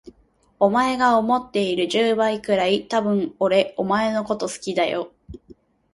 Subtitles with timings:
[0.59, 5.13] お前が思っている十倍くらい、多分俺お前のこと好きだよ。